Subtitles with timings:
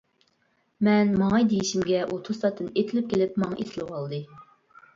[0.87, 4.25] مەن ماڭاي دېيىشىمگە ئۇ توساتتىن ئېتىلىپ كېلىپ ماڭا ئېسىلىۋالدى.